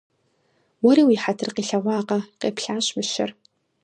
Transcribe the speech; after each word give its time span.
-Уэри 0.83 1.03
уи 1.07 1.17
хьэтыр 1.23 1.49
къилъэгъуакъэ?- 1.55 2.19
къеплъащ 2.41 2.85
мыщэр. 2.95 3.29